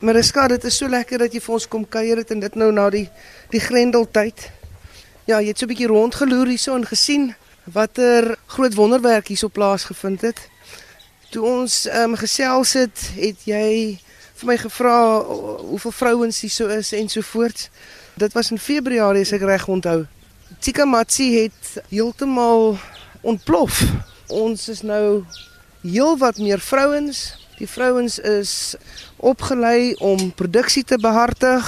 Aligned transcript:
Mariska, 0.00 0.46
dit 0.48 0.64
is 0.64 0.76
so 0.80 0.88
lekker 0.88 1.20
dat 1.20 1.34
jy 1.36 1.42
vir 1.44 1.54
ons 1.58 1.66
kom 1.68 1.82
kuier 1.84 2.16
het 2.22 2.30
en 2.32 2.40
dit 2.40 2.54
nou 2.56 2.70
na 2.72 2.86
die 2.88 3.04
die 3.52 3.60
Grendeltyd. 3.60 4.46
Ja, 5.28 5.42
jy 5.42 5.50
het 5.52 5.58
so 5.58 5.66
'n 5.66 5.68
bietjie 5.68 5.90
rondgeloer 5.92 6.48
hierso 6.48 6.74
en 6.74 6.86
gesien 6.88 7.34
watter 7.64 8.38
groot 8.46 8.74
wonderwerk 8.74 9.28
hierso 9.28 9.48
plaasgevind 9.48 10.20
het. 10.20 10.40
Toe 11.30 11.44
ons 11.44 11.86
ehm 11.86 12.10
um, 12.10 12.16
gesels 12.16 12.72
het, 12.72 12.96
het 13.14 13.44
jy 13.44 14.00
vir 14.40 14.46
my 14.46 14.56
gevra 14.56 15.20
hoeveel 15.68 15.92
vrouens 15.92 16.40
hier 16.40 16.50
so 16.50 16.66
is 16.68 16.92
en 16.92 17.08
so 17.08 17.20
voort. 17.20 17.70
Dit 18.16 18.32
was 18.32 18.50
in 18.50 18.58
Februarie 18.58 19.20
as 19.20 19.32
ek 19.32 19.42
reg 19.42 19.68
onthou. 19.68 20.06
Tikamatsi 20.60 21.42
het 21.42 21.84
heeltemal 21.90 22.78
ontplof. 23.20 23.84
Ons 24.28 24.68
is 24.68 24.80
nou 24.82 25.24
heelwat 25.82 26.38
meer 26.38 26.60
vrouens. 26.60 27.39
Die 27.60 27.68
vrouens 27.68 28.18
is 28.18 28.74
opgelei 29.20 29.92
om 30.00 30.30
produksie 30.32 30.80
te 30.84 30.96
behartig. 30.96 31.66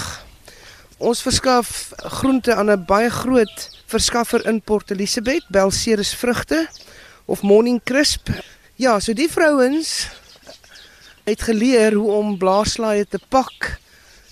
Ons 0.97 1.21
verskaf 1.21 1.93
groente 2.17 2.55
aan 2.55 2.71
'n 2.73 2.85
baie 2.89 3.11
groot 3.11 3.69
verskaffer 3.87 4.47
in 4.47 4.63
Port 4.63 4.91
Elizabeth, 4.91 5.45
Belceres 5.49 6.15
vrugte 6.15 6.69
of 7.25 7.43
Morning 7.43 7.81
Crisp. 7.85 8.29
Ja, 8.75 9.01
so 9.01 9.13
die 9.13 9.29
vrouens 9.29 10.09
het 11.25 11.43
geleer 11.43 11.93
hoe 11.93 12.11
om 12.11 12.39
blaarslaaie 12.39 13.07
te 13.09 13.21
pak 13.29 13.82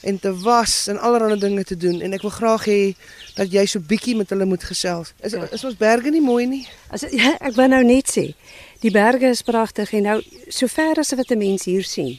en 0.01 0.19
te 0.19 0.33
was 0.43 0.87
en 0.87 0.99
allerlei 0.99 1.39
dinge 1.39 1.65
te 1.65 1.77
doen 1.77 2.01
en 2.01 2.13
ek 2.17 2.23
wil 2.25 2.33
graag 2.33 2.65
hê 2.65 2.81
dat 3.37 3.53
jy 3.53 3.67
so 3.69 3.81
bietjie 3.81 4.17
met 4.17 4.31
hulle 4.33 4.47
moet 4.49 4.65
gesels. 4.65 5.13
Is 5.21 5.37
ja. 5.37 5.47
is 5.53 5.65
ons 5.65 5.77
berge 5.77 6.11
nie 6.11 6.25
mooi 6.25 6.47
nie? 6.47 6.63
As 6.89 7.05
ja, 7.23 7.35
ek 7.41 7.57
wou 7.59 7.69
nou 7.69 7.83
net 7.85 8.09
sê, 8.09 8.31
die 8.81 8.93
berge 8.95 9.29
is 9.29 9.45
pragtig 9.45 9.93
en 9.99 10.09
nou 10.09 10.19
sover 10.49 11.01
as 11.03 11.13
wat 11.17 11.31
'n 11.31 11.39
mens 11.39 11.69
hier 11.69 11.85
sien. 11.85 12.19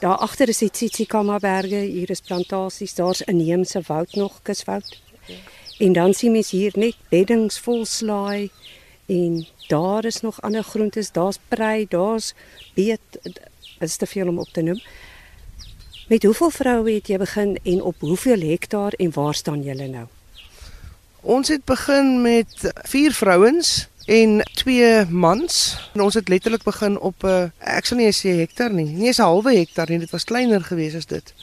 Daar 0.00 0.20
agter 0.20 0.48
is 0.48 0.58
die 0.58 0.70
Tsitsikamma 0.70 1.38
berge, 1.38 1.80
hier 1.88 2.10
is 2.10 2.20
plantasies, 2.20 2.94
daar's 2.94 3.22
inheemse 3.24 3.80
woud 3.86 4.14
nog, 4.14 4.42
kuswoud. 4.42 5.00
En 5.78 5.92
dan 5.92 6.14
sien 6.14 6.32
mens 6.32 6.50
hier 6.50 6.72
net 6.76 6.96
beddings 7.08 7.58
vol 7.58 7.84
slaai 7.84 8.50
en 9.06 9.46
daar 9.68 10.04
is 10.04 10.20
nog 10.20 10.40
ander 10.42 10.62
groentes, 10.62 11.12
daar's 11.12 11.38
prei, 11.48 11.86
daar's 11.88 12.34
beet, 12.74 13.00
is 13.78 13.96
te 13.96 14.06
veel 14.06 14.28
om 14.28 14.38
op 14.38 14.48
te 14.52 14.62
noem. 14.62 14.80
Met 16.06 16.22
hoeveel 16.22 16.50
vroue 16.50 16.92
het 16.94 17.08
jy 17.10 17.16
begin 17.18 17.56
en 17.62 17.80
op 17.82 17.96
hoeveel 17.98 18.40
hektaar 18.40 18.92
en 19.02 19.10
waar 19.10 19.34
staan 19.34 19.62
julle 19.62 19.88
nou? 19.90 20.04
Ons 21.20 21.48
het 21.48 21.64
begin 21.66 22.20
met 22.22 22.70
4 22.86 23.12
vrouens 23.12 23.88
en 24.06 24.42
2 24.54 25.04
mans. 25.10 25.56
En 25.94 26.00
ons 26.00 26.14
het 26.14 26.28
letterlik 26.28 26.62
begin 26.62 26.98
op 26.98 27.24
'n 27.24 27.26
uh, 27.26 27.48
ek 27.58 27.84
sal 27.90 27.98
nie 27.98 28.12
sê 28.14 28.38
hektaar 28.38 28.72
nie, 28.72 28.84
nie 28.84 29.06
eens 29.06 29.18
'n 29.18 29.22
halwe 29.22 29.56
hektaar 29.56 29.90
nie, 29.90 29.98
dit 29.98 30.10
was 30.10 30.24
kleiner 30.24 30.62
geweest 30.62 30.96
as 30.96 31.06
dit. 31.06 31.34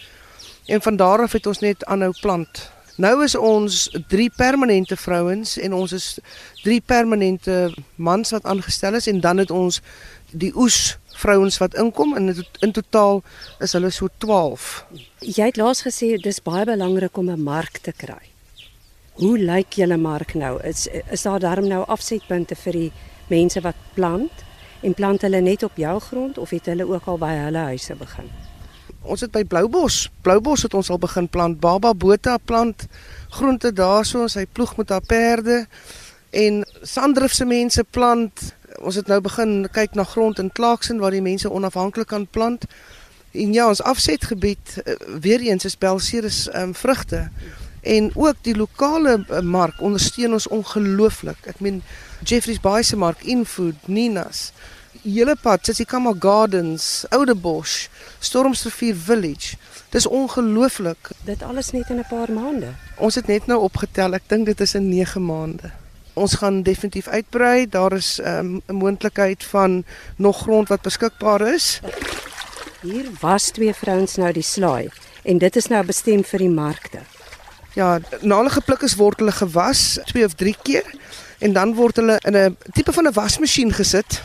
En 0.66 0.81
van 0.81 0.95
daar 0.95 1.19
af 1.22 1.31
het 1.31 1.45
ons 1.45 1.59
net 1.59 1.86
aanhou 1.86 2.14
plant. 2.22 2.72
Nou 2.95 3.23
is 3.23 3.36
ons 3.36 3.97
3 4.08 4.31
permanente 4.36 4.97
vrouens 4.97 5.58
en 5.58 5.73
ons 5.73 5.91
is 5.91 6.19
3 6.64 6.81
permanente 6.86 7.73
mans 7.95 8.30
wat 8.30 8.44
aangestel 8.44 8.94
is 8.94 9.08
en 9.08 9.19
dan 9.19 9.38
het 9.38 9.52
ons 9.52 9.81
die 10.31 10.56
oes 10.56 10.97
vrouens 11.14 11.58
wat 11.58 11.75
inkom 11.80 12.16
en 12.17 12.33
in, 12.59 12.72
totaal 12.72 13.22
is 13.59 13.73
hulle 13.73 13.89
so 13.94 14.09
12. 14.17 14.86
Jy 15.19 15.50
het 15.52 15.58
laas 15.58 15.83
gesê 15.86 16.16
dis 16.22 16.42
baie 16.44 16.66
belangrik 16.66 17.17
om 17.17 17.30
'n 17.30 17.44
mark 17.44 17.78
te 17.78 17.92
kry. 17.92 18.22
Hoe 19.14 19.38
lyk 19.38 19.73
julle 19.73 19.97
mark 19.97 20.34
nou? 20.34 20.61
Is 20.64 20.88
is 21.11 21.22
daar 21.22 21.39
darm 21.39 21.67
nou 21.67 21.84
afsetpunte 21.86 22.56
vir 22.56 22.73
die 22.73 22.91
mense 23.28 23.61
wat 23.61 23.75
plant 23.94 24.31
en 24.81 24.94
plant 24.94 25.22
hulle 25.22 25.41
net 25.41 25.64
op 25.64 25.75
jou 25.75 26.00
grond 26.00 26.38
of 26.38 26.50
het 26.50 26.66
hulle 26.66 26.88
ook 26.88 27.06
al 27.06 27.17
by 27.17 27.34
hulle 27.45 27.58
huise 27.58 27.95
begin? 27.95 28.30
Ons 29.03 29.22
het 29.22 29.31
by 29.31 29.44
Bloubos, 29.44 30.09
Bloubos 30.22 30.64
het 30.64 30.73
ons 30.73 30.89
al 30.89 30.97
begin 30.97 31.28
plant. 31.30 31.59
Baba 31.59 31.94
Botha 31.94 32.38
plant 32.38 32.88
groente 33.30 33.73
daarso, 33.73 34.28
sy 34.28 34.45
ploeg 34.45 34.78
met 34.78 34.89
haar 34.89 35.06
perde 35.08 35.66
en 36.34 36.64
Sandrif 36.81 37.34
se 37.34 37.45
mense 37.45 37.84
plant 37.84 38.53
ons 38.83 38.95
het 38.95 39.07
nou 39.07 39.21
begin 39.21 39.67
kyk 39.71 39.95
na 39.95 40.03
grond 40.03 40.39
in 40.39 40.51
Clarkson 40.51 40.99
waar 40.99 41.16
die 41.16 41.23
mense 41.23 41.51
onafhanklik 41.51 42.07
kan 42.07 42.27
plant. 42.27 42.66
En 43.31 43.53
ja, 43.53 43.67
ons 43.67 43.81
afsetgebied 43.81 44.77
uh, 44.77 44.94
weer 45.21 45.41
eens 45.41 45.66
is 45.66 45.77
Belceres 45.77 46.47
um, 46.47 46.53
ehm, 46.53 46.73
vrugte. 46.73 47.29
En 47.81 48.11
ook 48.16 48.35
die 48.41 48.55
lokale 48.55 49.25
uh, 49.29 49.39
mark 49.39 49.81
ondersteun 49.81 50.33
ons 50.33 50.47
ongelooflik. 50.47 51.49
Ek 51.49 51.59
meen 51.59 51.81
Jeffrey's 52.23 52.61
Bay 52.61 52.83
se 52.83 52.95
mark, 52.95 53.23
Infood, 53.23 53.88
Nina's, 53.88 54.51
hele 55.01 55.35
pad, 55.41 55.63
Tsitsikamma 55.63 56.13
Gardens, 56.19 57.05
Oudebosch, 57.09 57.88
Stormsrivier 58.19 58.95
Village. 58.95 59.57
Dis 59.89 60.07
ongelooflik. 60.07 61.11
Dit 61.25 61.43
alles 61.43 61.72
net 61.72 61.89
in 61.89 61.99
'n 61.99 62.07
paar 62.09 62.31
maande. 62.31 62.73
Ons 62.97 63.16
het 63.16 63.27
net 63.27 63.45
nou 63.45 63.59
opgetel. 63.61 64.13
Ek 64.13 64.23
dink 64.27 64.45
dit 64.45 64.61
is 64.61 64.73
in 64.73 64.89
9 64.89 65.25
maande 65.25 65.82
ons 66.13 66.34
gaan 66.34 66.62
definitief 66.63 67.07
uitbrei. 67.07 67.69
Daar 67.69 67.94
is 67.94 68.19
ehm, 68.19 68.46
'n 68.46 68.63
um, 68.68 68.78
moontlikheid 68.78 69.44
van 69.44 69.84
nog 70.16 70.41
grond 70.41 70.68
wat 70.68 70.81
beskikbaar 70.81 71.41
is. 71.53 71.79
Hier 72.81 73.06
was 73.19 73.50
twee 73.50 73.74
vrouens 73.74 74.16
nou 74.16 74.31
die 74.31 74.44
slaai 74.44 74.90
en 75.23 75.38
dit 75.38 75.56
is 75.56 75.68
nou 75.68 75.85
bestem 75.85 76.23
vir 76.23 76.40
die 76.40 76.50
markte. 76.50 77.00
Ja, 77.73 78.00
na 78.22 78.38
hulle 78.38 78.50
gepluk 78.50 78.81
is 78.81 78.96
word 78.96 79.19
hulle 79.19 79.31
gewas 79.31 80.00
twee 80.06 80.25
of 80.25 80.35
drie 80.38 80.56
keer 80.62 80.85
en 81.40 81.53
dan 81.53 81.73
word 81.75 81.96
hulle 81.96 82.19
in 82.28 82.35
'n 82.38 82.57
tipe 82.73 82.94
van 82.94 83.07
'n 83.07 83.13
wasmasjien 83.13 83.73
gesit 83.73 84.22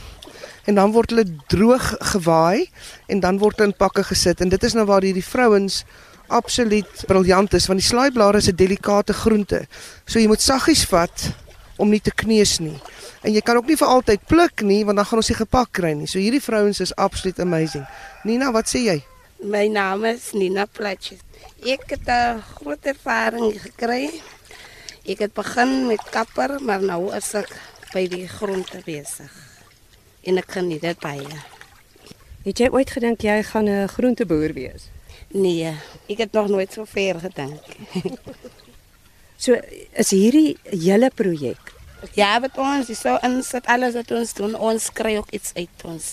en 0.65 0.75
dan 0.75 0.93
word 0.93 1.11
hulle 1.11 1.25
droog 1.47 1.95
gewaai 2.13 2.69
en 3.07 3.21
dan 3.21 3.39
word 3.39 3.57
hulle 3.57 3.71
in 3.71 3.77
pakke 3.77 4.05
gesit 4.05 4.41
en 4.41 4.49
dit 4.49 4.63
is 4.63 4.75
nou 4.75 4.85
waar 4.85 5.03
hierdie 5.03 5.25
vrouens 5.25 5.85
absoluut 6.27 7.05
briljant 7.07 7.55
is 7.55 7.67
want 7.67 7.81
die 7.81 7.89
slaaiblare 7.89 8.37
is 8.37 8.49
'n 8.49 8.57
delikate 8.57 9.13
groente. 9.13 9.67
So 10.05 10.19
jy 10.19 10.27
moet 10.27 10.43
saggies 10.43 10.85
vat 10.85 11.33
om 11.79 11.91
nie 11.91 12.03
te 12.03 12.13
kneus 12.15 12.59
nie. 12.63 12.77
En 13.23 13.33
jy 13.33 13.43
kan 13.43 13.59
ook 13.59 13.71
nie 13.71 13.79
vir 13.79 13.91
altyd 13.91 14.27
pluk 14.31 14.63
nie 14.67 14.83
want 14.87 14.99
dan 15.01 15.07
gaan 15.09 15.23
ons 15.23 15.31
nie 15.31 15.39
gepak 15.39 15.73
kry 15.79 15.95
nie. 15.97 16.09
So 16.11 16.21
hierdie 16.23 16.43
vrouens 16.43 16.83
is 16.85 16.95
absoluut 16.97 17.41
amazing. 17.43 17.87
Nina, 18.29 18.51
wat 18.55 18.71
sê 18.71 18.83
jy? 18.85 18.99
My 19.39 19.69
naam 19.71 20.05
is 20.11 20.33
Nina 20.35 20.67
Platjes. 20.67 21.23
Ek 21.63 21.87
het 21.95 22.09
'n 22.09 22.43
groot 22.59 22.85
ervaring 22.87 23.55
gekry. 23.61 24.11
Ek 25.07 25.19
het 25.19 25.33
begin 25.35 25.87
met 25.87 26.03
kapper, 26.11 26.59
maar 26.61 26.83
nou 26.83 27.15
is 27.15 27.35
ek 27.35 27.49
by 27.95 28.07
die 28.09 28.29
groente 28.29 28.83
besig. 28.85 29.33
En 30.23 30.39
ek 30.39 30.51
geniet 30.51 30.83
dit 30.83 30.99
baie. 31.01 31.43
Het 32.45 32.59
jy 32.59 32.69
ooit 32.71 32.91
gedink 32.91 33.23
jy 33.23 33.43
gaan 33.43 33.69
'n 33.69 33.89
groenteboer 33.89 34.53
wees? 34.53 34.91
Nee, 35.31 35.75
ek 36.09 36.19
het 36.19 36.33
nog 36.33 36.49
nooit 36.49 36.73
so 36.73 36.85
ver 36.85 37.21
gedink. 37.21 37.63
So 39.39 39.55
is 39.95 40.11
hierdie 40.11 40.57
hele 40.67 41.13
projek. 41.15 41.68
Ja, 42.15 42.41
wat 42.41 42.59
ons 42.59 42.91
is 42.93 43.01
so 43.03 43.19
insit 43.27 43.67
alles 43.67 43.97
wat 43.99 44.11
ons 44.15 44.35
doen, 44.39 44.55
ons 44.55 44.91
kry 44.95 45.17
ook 45.19 45.31
iets 45.35 45.51
uit 45.57 45.85
ons 45.85 46.07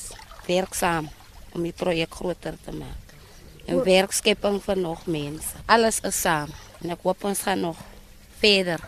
werksaam 0.48 1.10
om 1.54 1.66
die 1.66 1.74
projek 1.74 2.14
groter 2.14 2.58
te 2.66 2.74
maak. 2.74 3.06
'n 3.68 3.82
Werkskepping 3.84 4.62
vir 4.62 4.78
nog 4.78 5.06
mense. 5.06 5.58
Alles 5.66 6.00
is 6.00 6.22
saam 6.22 6.50
en 6.82 6.90
ek 6.90 7.02
hoop 7.02 7.24
ons 7.24 7.40
gaan 7.40 7.60
nog 7.60 7.78
verder 8.40 8.80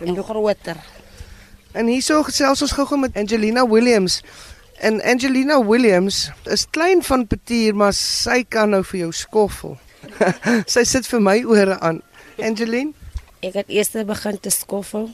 en 0.00 0.22
groter. 0.24 0.76
En 1.72 1.86
hierso 1.86 2.22
gesels 2.22 2.62
ons 2.62 2.72
gou-gou 2.72 2.98
met 3.00 3.16
Angelina 3.16 3.66
Williams. 3.68 4.22
En 4.80 5.02
Angelina 5.02 5.64
Williams 5.64 6.30
is 6.44 6.66
klein 6.70 7.02
van 7.02 7.26
Petier, 7.26 7.74
maar 7.74 7.92
sy 7.92 8.44
kan 8.48 8.70
nou 8.70 8.84
vir 8.84 9.00
jou 9.00 9.12
skoffel. 9.12 9.78
sy 10.74 10.84
sit 10.84 11.06
vir 11.06 11.20
my 11.20 11.44
ore 11.44 11.78
aan. 11.80 12.00
Angelina 12.40 12.92
Ek 13.40 13.54
het 13.56 13.68
eers 13.72 13.92
begin 14.04 14.40
te 14.40 14.50
skoffel. 14.50 15.08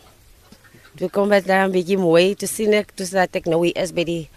Toe 0.97 1.11
kom 1.13 1.29
dit 1.29 1.45
dan 1.45 1.69
'n 1.69 1.73
bietjie 1.77 1.99
mooi 1.99 2.35
te 2.35 2.47
sien 2.47 2.73
ek 2.73 2.97
dis 2.97 3.11
dat 3.11 3.37
ek 3.37 3.45
nou 3.45 3.67
is 3.69 3.93
by 3.93 4.05
die 4.05 4.29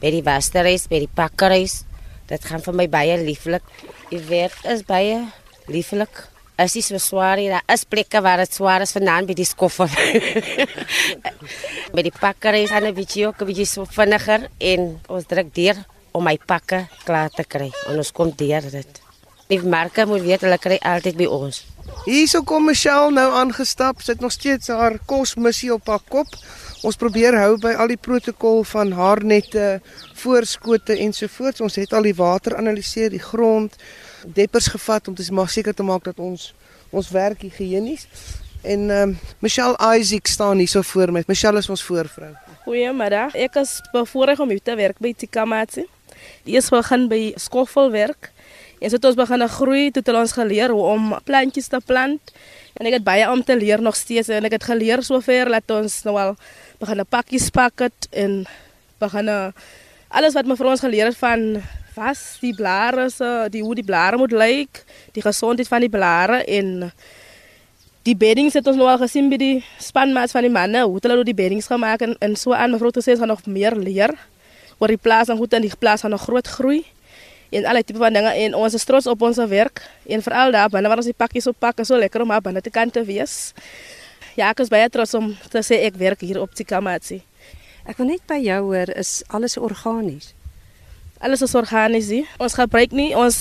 by 0.00 0.10
die 0.10 0.22
wastereis, 0.22 0.86
by 0.88 0.98
die 1.04 1.14
pakkereis. 1.14 1.84
Dit 2.28 2.44
gaan 2.44 2.62
vir 2.62 2.74
my 2.74 2.88
baie 2.88 3.16
lieflik. 3.18 3.62
Die 4.10 4.20
werk 4.20 4.64
is 4.64 4.82
baie 4.82 5.26
lieflik. 5.66 6.28
As 6.56 6.74
jy 6.74 6.82
so 6.82 6.98
swaar 6.98 7.38
is, 7.38 7.52
as 7.66 7.84
plekke 7.84 8.22
waar 8.22 8.38
dit 8.38 8.54
swaar 8.54 8.80
is 8.80 8.92
vanaand 8.92 9.26
by 9.26 9.34
die 9.34 9.44
skoffel. 9.44 9.88
by 11.94 12.02
die 12.02 12.14
pakkereis 12.20 12.70
aan 12.70 12.86
'n 12.86 12.94
bietjie 12.94 13.26
ook 13.26 13.42
'n 13.42 13.46
bietjie 13.46 13.66
so 13.66 13.84
vinniger 13.84 14.48
en 14.58 15.00
ons 15.08 15.26
druk 15.26 15.54
deur 15.54 15.76
om 16.12 16.24
my 16.24 16.38
pakke 16.38 16.88
klaar 17.04 17.30
te 17.30 17.44
kry. 17.44 17.70
En 17.88 17.96
ons 17.96 18.12
kom 18.12 18.30
deur 18.30 18.70
dit. 18.70 19.02
Die 19.48 19.60
merke 19.60 20.06
moet 20.06 20.22
weet 20.22 20.40
hulle 20.40 20.58
kry 20.58 20.78
altyd 20.80 21.16
by 21.16 21.26
ons. 21.26 21.64
Hierso 22.06 22.42
kom 22.46 22.68
Michelle 22.68 23.10
nou 23.12 23.26
aangestap. 23.40 24.00
Sy 24.02 24.14
het 24.14 24.22
nog 24.24 24.32
steeds 24.32 24.70
haar 24.72 24.98
kosmissie 25.06 25.72
op 25.74 25.88
haar 25.90 26.02
kop. 26.08 26.30
Ons 26.86 26.96
probeer 26.96 27.34
hou 27.34 27.56
by 27.60 27.74
al 27.74 27.90
die 27.90 27.98
protokol 27.98 28.62
van 28.70 28.92
haarnette, 28.94 29.80
voorskote 30.20 30.94
ensovoorts. 30.94 31.60
Ons 31.64 31.78
het 31.80 31.92
al 31.92 32.06
die 32.06 32.14
water 32.14 32.56
analiseer, 32.56 33.10
die 33.10 33.22
grond, 33.22 33.74
deppers 34.24 34.70
gevat 34.70 35.08
om 35.10 35.16
te 35.18 35.26
maak 35.34 35.50
seker 35.50 35.74
te 35.74 35.86
maak 35.86 36.06
dat 36.06 36.22
ons 36.22 36.52
ons 36.94 37.10
werk 37.12 37.42
higienies. 37.44 38.06
En 38.62 38.90
ehm 38.90 39.10
um, 39.10 39.18
Michelle 39.44 39.76
Isaac 39.98 40.26
staan 40.26 40.58
hier 40.58 40.68
so 40.68 40.82
voor 40.82 41.12
my. 41.12 41.22
Michelle 41.26 41.58
is 41.58 41.68
ons 41.68 41.84
voorvrou. 41.84 42.32
Goeiemiddag. 42.64 43.34
Ek 43.34 43.54
is 43.60 43.80
bevoorreg 43.92 44.40
om 44.40 44.48
hier 44.48 44.62
te 44.62 44.74
werk 44.74 44.98
by 44.98 45.12
Tikamatsi. 45.16 45.84
Die 46.44 46.56
is 46.56 46.70
begin 46.72 47.06
by 47.08 47.32
skoffelwerk 47.36 48.32
En 48.78 48.90
so 48.90 48.96
het 48.96 49.04
ons 49.04 49.18
begin 49.18 49.48
groei, 49.48 49.90
toe 49.90 50.02
het 50.02 50.10
hulle 50.10 50.22
ons 50.22 50.36
geleer 50.36 50.70
hoe 50.74 50.84
om 50.94 51.10
plantjies 51.26 51.66
te 51.72 51.80
plant. 51.84 52.32
En 52.78 52.86
ek 52.86 53.00
het 53.00 53.06
baie 53.06 53.26
om 53.30 53.42
te 53.44 53.56
leer 53.58 53.82
nog 53.82 53.96
steeds 53.98 54.30
en 54.30 54.46
ek 54.46 54.58
het 54.60 54.68
geleer 54.70 55.02
sover 55.02 55.50
dat 55.50 55.74
ons 55.74 56.02
nou 56.06 56.14
al 56.20 56.36
begin 56.78 57.02
pakkies 57.08 57.50
pak 57.50 57.88
het 57.88 58.08
en 58.14 58.44
begin 59.02 59.30
alles 60.08 60.34
wat 60.34 60.46
mevrou 60.46 60.70
ons 60.70 60.84
geleer 60.84 61.10
het 61.10 61.18
van 61.18 61.58
was 61.98 62.38
die 62.40 62.54
blare 62.54 63.08
se 63.10 63.48
die 63.50 63.62
hoe 63.62 63.74
die 63.74 63.84
blare 63.84 64.18
moet 64.20 64.32
lyk, 64.32 64.84
die 65.16 65.24
gesondheid 65.24 65.68
van 65.68 65.82
die 65.82 65.90
blare 65.90 66.42
en 66.46 66.92
die 68.06 68.14
beddings 68.16 68.54
het 68.56 68.66
ons 68.70 68.78
nou 68.78 68.86
al 68.88 69.00
gesien 69.02 69.28
by 69.28 69.38
die 69.40 69.56
spanmaats 69.82 70.32
van 70.32 70.46
die 70.46 70.52
manne, 70.52 70.84
hoe 70.86 71.00
hulle 71.02 71.18
nou 71.18 71.26
die 71.26 71.36
beddings 71.36 71.66
gemaak 71.68 72.04
en, 72.06 72.14
en 72.24 72.36
so 72.38 72.54
aan 72.54 72.72
mevrou 72.72 72.92
het 72.92 73.02
gesê 73.02 73.16
ons 73.16 73.24
gaan 73.24 73.34
nog 73.34 73.44
meer 73.50 73.76
leer 73.76 74.14
oor 74.78 74.94
die 74.94 75.00
plaas 75.00 75.32
en 75.32 75.40
hoe 75.40 75.50
dan 75.50 75.66
die 75.66 75.74
plaas 75.74 76.06
gaan 76.06 76.14
nog 76.14 76.28
groot 76.28 76.46
groei 76.46 76.84
en 77.50 77.68
alle 77.68 77.82
tipe 77.84 77.98
van 77.98 78.12
dinge 78.12 78.32
en 78.44 78.54
ons 78.54 78.74
is 78.74 78.84
trots 78.84 79.06
op 79.06 79.22
ons 79.22 79.40
werk 79.50 79.82
en 80.06 80.22
veral 80.22 80.52
daar 80.52 80.68
binne 80.72 80.88
waar 80.88 81.00
ons 81.00 81.08
die 81.08 81.16
pakkies 81.16 81.48
op 81.50 81.58
pak 81.58 81.80
is 81.80 81.88
so 81.88 81.98
lekker 81.98 82.22
om 82.24 82.28
maar 82.28 82.44
binne 82.44 82.60
te 82.60 82.70
kan 82.70 82.90
te 82.90 83.04
wees. 83.04 83.52
Ja, 84.36 84.50
ek 84.50 84.60
is 84.62 84.72
baie 84.72 84.88
trots 84.92 85.14
om 85.18 85.32
te 85.50 85.62
sê 85.66 85.82
ek 85.88 85.96
werk 85.98 86.20
hier 86.22 86.40
op 86.42 86.52
Tsikamazi. 86.54 87.22
Ek 87.88 87.96
wil 87.98 88.12
net 88.12 88.26
by 88.28 88.36
jou 88.44 88.60
hoor, 88.68 88.92
is 89.00 89.22
alles 89.32 89.56
organies? 89.56 90.34
Alles 91.18 91.42
is 91.42 91.54
organies. 91.58 92.08
Nie. 92.12 92.26
Ons 92.38 92.54
gebruik 92.54 92.92
nie 92.94 93.10
ons 93.18 93.36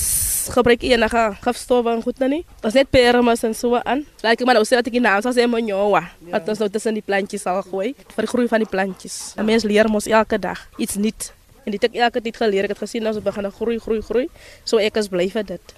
gebruik 0.49 0.81
enige 0.87 1.23
gifstowwe 1.43 1.91
en 1.93 2.01
goed 2.01 2.19
nie. 2.25 2.41
Ons 2.65 2.73
net 2.73 2.89
permas 2.89 3.43
en 3.45 3.53
so 3.53 3.77
aan. 3.83 4.05
Like 4.25 4.45
maar 4.47 4.57
ons 4.57 4.71
sê 4.71 4.79
dat 4.79 4.89
ek 4.89 4.97
naam 5.03 5.21
sê 5.29 5.45
monjoa. 5.45 6.01
Dat 6.31 6.49
ons 6.49 6.63
nou 6.63 6.69
tussen 6.73 6.97
die 6.97 7.05
plantjies 7.05 7.45
sal 7.45 7.61
gooi 7.67 7.93
vir 8.15 8.25
die 8.25 8.31
groei 8.31 8.47
van 8.49 8.63
die 8.65 8.71
plantjies. 8.71 9.35
'n 9.37 9.45
Mens 9.45 9.63
leer 9.63 9.89
mos 9.89 10.07
elke 10.07 10.39
dag 10.39 10.65
iets 10.77 10.95
nuuts. 10.95 11.36
En 11.67 11.73
dit 11.75 11.83
ek 11.83 11.97
elke 11.99 12.21
tyd 12.23 12.37
geleer, 12.39 12.63
ek 12.63 12.77
het 12.77 12.79
gesien 12.85 13.07
ons 13.09 13.19
begin 13.19 13.49
groei, 13.51 13.75
groei, 13.83 13.99
groei. 13.99 14.27
So 14.63 14.79
ek 14.79 15.01
is 15.01 15.09
bly 15.11 15.25
vir 15.33 15.43
dit. 15.49 15.73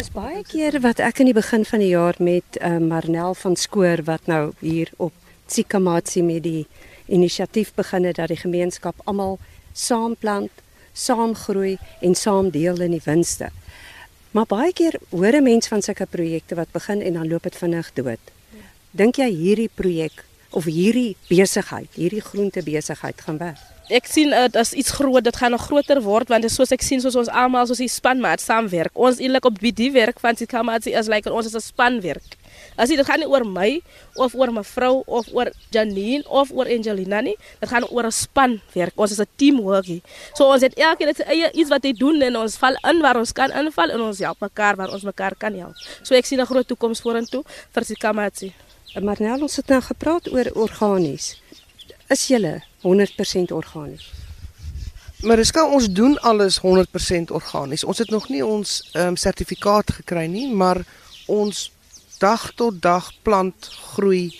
Is 0.00 0.08
baie 0.14 0.40
keer 0.48 0.78
wat 0.80 1.02
ek 1.04 1.20
in 1.20 1.28
die 1.28 1.36
begin 1.36 1.66
van 1.68 1.82
die 1.84 1.90
jaar 1.90 2.16
met 2.24 2.56
uh, 2.56 2.78
Marnel 2.80 3.36
van 3.36 3.52
Skoor 3.60 4.00
wat 4.08 4.24
nou 4.32 4.54
hier 4.62 4.88
op 4.96 5.12
Tsikamatsi 5.52 6.22
met 6.24 6.40
die 6.46 6.64
inisiatief 7.12 7.74
begin 7.76 8.08
het 8.08 8.16
dat 8.16 8.32
die 8.32 8.40
gemeenskap 8.40 9.04
almal 9.04 9.36
saam 9.76 10.16
plant, 10.16 10.64
saam 10.96 11.36
groei 11.36 11.76
en 12.00 12.16
saam 12.16 12.48
deel 12.54 12.80
in 12.88 12.96
die 12.96 13.04
winste. 13.04 13.52
Maar 14.32 14.48
baie 14.48 14.72
keer 14.72 14.96
hoor 15.12 15.36
'n 15.36 15.44
mens 15.44 15.68
van 15.68 15.82
sulke 15.82 16.06
projekte 16.06 16.56
wat 16.56 16.72
begin 16.72 17.04
en 17.04 17.20
dan 17.20 17.28
loop 17.28 17.42
dit 17.42 17.56
vinnig 17.56 17.92
dood. 17.92 18.24
Dink 18.90 19.16
jy 19.20 19.28
hierdie 19.28 19.70
projek 19.74 20.24
of 20.50 20.64
hierdie 20.64 21.16
besigheid, 21.28 21.92
hierdie 21.94 22.24
groente 22.24 22.62
besigheid 22.62 23.20
gaan 23.20 23.38
werk? 23.38 23.73
Ek 23.92 24.06
sien 24.08 24.30
dit 24.32 24.54
uh, 24.56 24.60
as 24.62 24.72
iets 24.72 24.94
groot, 24.96 25.20
dit 25.20 25.36
gaan 25.36 25.52
nog 25.52 25.66
groter 25.68 25.98
word 26.00 26.30
want 26.32 26.46
soos 26.48 26.70
ek 26.72 26.80
sien 26.80 27.02
soos 27.04 27.18
ons 27.20 27.28
almal 27.28 27.66
soos 27.68 27.82
die 27.82 27.90
spanmaat 27.92 28.40
saamwerk. 28.40 28.94
Ons 28.96 29.20
eintlik 29.20 29.44
op 29.44 29.58
die 29.60 29.90
werk 29.92 30.22
van 30.24 30.38
Tsikamatsi 30.38 30.94
is 30.96 31.10
like 31.12 31.28
ons 31.28 31.50
is 31.50 31.54
'n 31.54 31.60
spanwerk. 31.60 32.38
As 32.80 32.88
dit 32.88 33.04
gaan 33.04 33.20
nie 33.20 33.28
oor 33.28 33.44
my 33.44 33.82
of 34.16 34.34
oor 34.34 34.50
mevrou 34.50 35.04
of 35.06 35.28
oor 35.34 35.52
Janine 35.70 36.24
of 36.28 36.50
oor 36.50 36.64
Angelina 36.64 37.20
nie, 37.20 37.36
dit 37.60 37.68
gaan 37.68 37.84
oor 37.90 38.06
'n 38.06 38.10
spanwerk. 38.10 38.96
Ons 38.96 39.12
is 39.12 39.20
'n 39.20 39.28
teamwork. 39.36 40.00
So 40.32 40.48
ons 40.48 40.62
het 40.62 40.74
elkeen 40.74 41.08
het 41.08 41.20
eie 41.20 41.52
iets 41.52 41.68
wat 41.68 41.84
hy 41.84 41.92
doen 41.92 42.22
en 42.22 42.36
ons 42.36 42.56
val 42.56 42.76
in 42.88 43.00
waar 43.02 43.18
ons 43.18 43.32
kan 43.32 43.50
inval 43.52 43.90
en 43.90 44.00
ons 44.00 44.18
help 44.18 44.40
mekaar 44.40 44.76
waar 44.76 44.92
ons 44.92 45.02
mekaar 45.04 45.36
kan 45.36 45.52
help. 45.52 45.76
So 46.02 46.14
ek 46.14 46.24
sien 46.24 46.40
'n 46.40 46.46
groot 46.46 46.66
toekoms 46.66 47.00
vorentoe 47.00 47.44
vir 47.72 47.82
Tsikamatsi. 47.82 48.54
Maar 49.02 49.16
nou 49.20 49.42
ons 49.42 49.56
het 49.56 49.68
nou 49.68 49.80
gepraat 49.80 50.32
oor 50.32 50.50
organies. 50.54 51.36
Is 52.08 52.28
julle 52.28 52.62
100% 52.84 53.52
organies? 53.56 54.12
Kan 55.56 55.72
ons 55.72 55.88
doen 55.88 56.18
alles 56.20 56.60
100% 56.60 57.32
organies. 57.32 57.84
Ons 57.84 57.98
het 57.98 58.10
nog 58.10 58.28
nie 58.28 58.44
ons 58.44 58.90
um, 58.92 59.16
sertifikaat 59.16 59.92
gekry 60.00 60.26
nie, 60.28 60.50
maar 60.52 60.84
ons 61.26 61.70
dag 62.20 62.52
tot 62.54 62.82
dag 62.82 63.08
plant 63.22 63.70
groei 63.96 64.34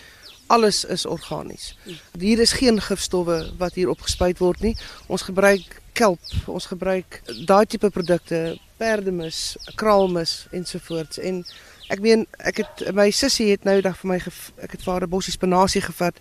alles 0.47 0.85
is 0.85 1.07
organies. 1.07 1.73
Hier 2.19 2.39
is 2.39 2.53
geen 2.53 2.81
gifstowwe 2.81 3.39
wat 3.59 3.75
hier 3.75 3.89
opgespuit 3.89 4.39
word 4.39 4.61
nie. 4.61 4.77
Ons 5.07 5.25
gebruik 5.25 5.81
kelp, 5.93 6.21
ons 6.47 6.67
gebruik 6.67 7.23
daai 7.47 7.67
tipe 7.67 7.91
produkte, 7.91 8.59
perdemis, 8.77 9.55
kraalmis 9.79 10.45
ensovoorts 10.53 11.21
en 11.23 11.45
ek 11.93 12.03
meen 12.03 12.25
ek 12.43 12.63
het 12.65 12.83
my 12.97 13.11
sussie 13.15 13.53
het 13.53 13.67
nou 13.69 13.79
dag 13.85 13.97
vir 14.01 14.11
my 14.15 14.19
ek 14.19 14.75
het 14.75 14.83
vir 14.83 14.93
haar 14.93 15.07
'n 15.07 15.13
bossie 15.15 15.33
spinasie 15.33 15.85
gevat 15.85 16.19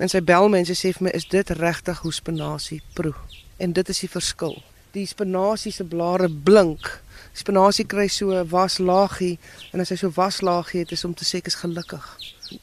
en 0.00 0.08
sy 0.08 0.22
bel 0.24 0.48
my 0.48 0.62
en 0.62 0.68
sy 0.68 0.78
sê 0.78 0.94
vir 0.96 1.08
my 1.08 1.14
is 1.16 1.28
dit 1.28 1.54
regtig 1.60 2.00
hoe 2.04 2.12
spinasie 2.16 2.80
proe 2.96 3.14
en 3.60 3.72
dit 3.76 3.88
is 3.92 4.00
die 4.00 4.08
verskil. 4.08 4.56
Die 4.96 5.06
spinasie 5.06 5.72
se 5.72 5.84
blare 5.84 6.28
blink 6.28 6.88
spinasie 7.36 7.86
kry 7.86 8.08
so 8.10 8.34
waslaagie 8.50 9.36
en 9.72 9.84
as 9.84 9.92
hy 9.92 9.98
so 10.00 10.12
waslaagie 10.16 10.84
het 10.84 10.94
is 10.96 11.04
om 11.06 11.14
te 11.14 11.28
sê 11.28 11.42
ek 11.42 11.50
is 11.52 11.60
gelukkig. 11.60 12.06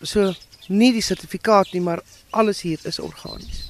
So 0.01 0.33
nie 0.67 0.91
die 0.95 1.05
sertifikaat 1.05 1.71
nie, 1.73 1.83
maar 1.83 2.01
alles 2.35 2.63
hier 2.65 2.81
is 2.89 2.99
organies. 2.99 3.67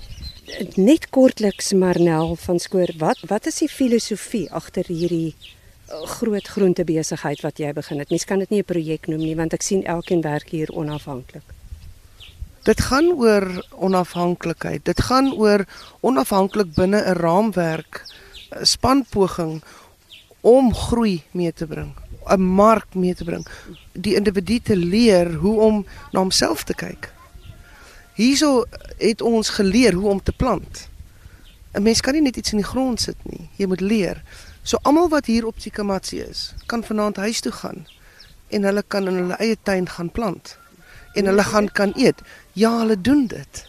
Net 0.79 1.09
kortliks 1.13 1.73
Marnel 1.75 2.35
van 2.39 2.59
Skoor, 2.59 2.93
wat 3.01 3.21
wat 3.29 3.49
is 3.51 3.59
die 3.61 3.69
filosofie 3.69 4.47
agter 4.55 4.87
hierdie 4.87 5.35
uh, 5.35 6.05
groot 6.17 6.47
groente 6.47 6.87
besigheid 6.87 7.43
wat 7.43 7.59
jy 7.59 7.73
begin 7.75 8.01
het? 8.01 8.09
Mens 8.15 8.25
kan 8.25 8.39
dit 8.39 8.49
nie 8.49 8.63
'n 8.63 8.71
projek 8.71 9.07
noem 9.07 9.21
nie 9.21 9.35
want 9.35 9.53
ek 9.53 9.61
sien 9.61 9.83
elkeen 9.83 10.21
werk 10.21 10.49
hier 10.49 10.71
onafhanklik. 10.71 11.56
Dit 12.67 12.81
gaan 12.81 13.13
oor 13.15 13.65
onafhanklikheid. 13.79 14.85
Dit 14.85 15.01
gaan 15.01 15.31
oor 15.33 15.63
onafhanklik 15.99 16.73
binne 16.75 16.99
'n 16.99 17.15
raamwerk, 17.15 18.03
'n 18.59 18.65
spanpoging 18.65 19.63
om 20.41 20.75
groei 20.75 21.23
mee 21.31 21.53
te 21.53 21.67
bring, 21.67 21.95
'n 22.25 22.41
mark 22.41 22.93
mee 22.93 23.15
te 23.15 23.23
bring, 23.23 23.47
die 23.91 24.15
individu 24.15 24.59
te 24.59 24.75
leer 24.75 25.33
hoe 25.33 25.59
om 25.59 25.85
na 26.11 26.19
homself 26.19 26.63
te 26.63 26.73
kyk. 26.73 27.13
Hierso 28.13 28.65
het 28.97 29.21
ons 29.21 29.49
geleer 29.49 29.93
hoe 29.93 30.09
om 30.09 30.23
te 30.23 30.31
plant. 30.31 30.89
'n 31.73 31.81
Mens 31.81 32.01
kan 32.01 32.13
nie 32.13 32.21
net 32.21 32.35
iets 32.35 32.51
in 32.51 32.57
die 32.57 32.71
grond 32.73 33.01
sit 33.01 33.17
nie. 33.23 33.49
Jy 33.55 33.65
moet 33.67 33.81
leer. 33.81 34.23
So 34.63 34.77
almal 34.81 35.09
wat 35.09 35.25
hier 35.25 35.45
op 35.45 35.57
Tsikamatsi 35.57 36.19
is, 36.19 36.53
kan 36.65 36.83
vanaand 36.83 37.15
huis 37.15 37.39
toe 37.39 37.51
gaan 37.51 37.87
en 38.47 38.63
hulle 38.63 38.83
kan 38.87 39.07
in 39.07 39.15
hulle 39.15 39.37
eie 39.37 39.57
tuin 39.63 39.89
gaan 39.89 40.11
plant 40.11 40.57
en 41.13 41.25
hulle 41.25 41.43
gaan 41.43 41.71
kan 41.71 41.93
eet. 41.95 42.21
Ja, 42.53 42.77
hulle 42.79 43.01
doen 43.01 43.27
dit. 43.27 43.65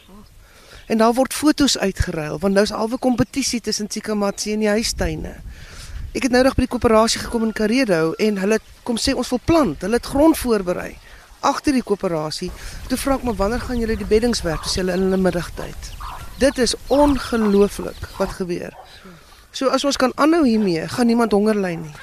En 0.87 0.99
daar 0.99 1.13
word 1.15 1.35
fotos 1.35 1.79
uitgeruil 1.79 2.39
want 2.39 2.55
nou's 2.55 2.73
alwe 2.73 2.99
kompetisie 2.99 3.61
tussen 3.61 3.89
Tsikamatsi 3.89 4.53
en 4.53 4.65
die 4.65 4.73
huistuine. 4.73 5.35
Ek 6.17 6.25
het 6.25 6.33
nou 6.33 6.43
nog 6.43 6.57
by 6.57 6.65
die 6.65 6.73
koöperasie 6.73 7.21
gekom 7.21 7.45
in 7.45 7.53
Karedo 7.53 8.15
en 8.19 8.41
hulle 8.41 8.59
kom 8.83 8.97
sê 8.97 9.13
ons 9.15 9.29
wil 9.29 9.41
plant. 9.45 9.85
Hulle 9.85 10.01
het 10.01 10.09
grond 10.09 10.39
voorberei 10.39 10.97
agter 11.41 11.77
die 11.77 11.85
koöperasie. 11.87 12.51
Toe 12.89 12.99
vra 12.99 13.19
ek 13.19 13.27
maar 13.27 13.37
wanneer 13.39 13.63
gaan 13.63 13.79
julle 13.81 13.97
die 13.99 14.09
beddings 14.09 14.43
werk? 14.47 14.65
Dis 14.67 14.79
hulle 14.81 14.97
in 14.97 15.07
hulle 15.07 15.21
middagtyd. 15.23 15.91
Dit 16.39 16.59
is 16.63 16.75
ongelooflik 16.95 17.99
wat 18.19 18.37
gebeur. 18.39 18.75
So 19.53 19.73
as 19.75 19.85
ons 19.85 19.99
kan 19.99 20.13
aanhou 20.17 20.45
hiermee, 20.47 20.87
gaan 20.89 21.09
niemand 21.11 21.33
honger 21.33 21.59
ly 21.59 21.75
nie. 21.81 21.95